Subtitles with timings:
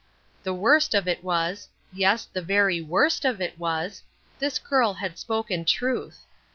[0.41, 4.01] The worst of it was— yes, the very worst of it was—
[4.39, 6.25] this girl had spoken truth.